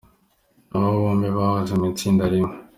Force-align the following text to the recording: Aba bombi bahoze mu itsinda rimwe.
Aba 0.75 0.89
bombi 0.99 1.27
bahoze 1.37 1.73
mu 1.79 1.85
itsinda 1.91 2.23
rimwe. 2.33 2.53